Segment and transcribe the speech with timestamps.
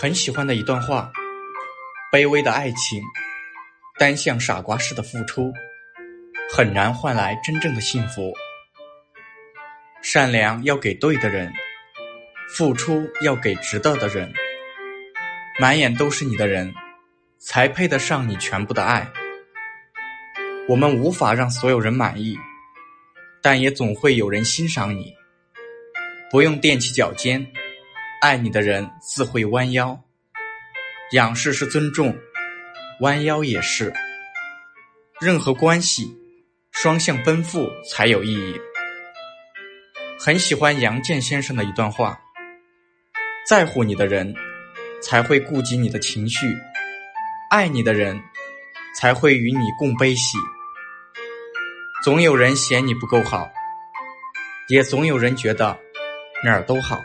[0.00, 1.10] 很喜欢的一段话：
[2.12, 3.02] 卑微的爱情，
[3.98, 5.52] 单向傻瓜式的付出，
[6.54, 8.32] 很难换来真正的幸福。
[10.00, 11.52] 善良要给对的人，
[12.54, 14.32] 付出要给值得的人。
[15.58, 16.72] 满眼都是你的人，
[17.40, 19.10] 才配得上你全部的爱。
[20.68, 22.38] 我们无法让所有人满意，
[23.42, 25.12] 但也总会有人欣赏你。
[26.30, 27.44] 不用踮起脚尖。
[28.20, 30.02] 爱你的人自会弯腰，
[31.12, 32.16] 仰视是尊重，
[33.00, 33.92] 弯腰也是。
[35.20, 36.18] 任何关系，
[36.72, 38.60] 双向奔赴才有意义。
[40.18, 42.18] 很喜欢杨健先生的一段话：
[43.46, 44.34] 在乎你的人，
[45.00, 46.48] 才会顾及你的情绪；
[47.50, 48.20] 爱你的人，
[48.96, 50.36] 才会与你共悲喜。
[52.02, 53.48] 总有人嫌你不够好，
[54.68, 55.78] 也总有人觉得
[56.44, 57.00] 哪儿都好。